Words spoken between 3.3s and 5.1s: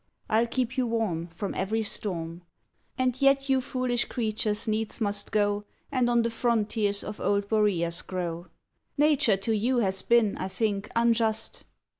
you foolish creatures needs